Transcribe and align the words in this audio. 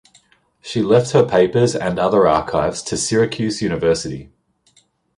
She 0.63 0.81
left 0.81 1.11
her 1.11 1.23
papers 1.23 1.75
and 1.75 1.99
other 1.99 2.25
archives 2.27 2.81
to 2.85 2.97
Syracuse 2.97 3.61
University. 3.61 4.31